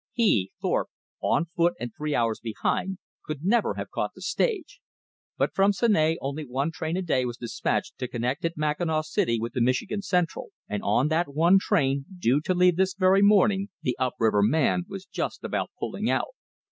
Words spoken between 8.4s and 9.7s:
at Mackinaw City with the